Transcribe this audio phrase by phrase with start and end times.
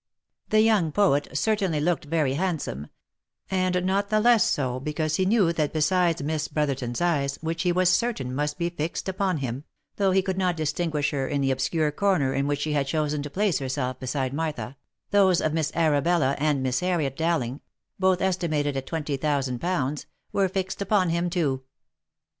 [0.49, 2.87] The young poet certainly looked very handsome;
[3.51, 7.71] and not the less so because he knew that besides Miss Brotherton's eyes, which he
[7.71, 9.63] was certain must be fixed upon him
[9.97, 13.21] (though he could not distinguish her in the obscure corner in which she had chosen
[13.21, 14.75] to place herself beside Martha),
[15.11, 17.61] those of Miss Arabella and Miss Harriet Dowling
[17.99, 21.61] (both estimated at twenty thousand pounds), were fixed upon him too.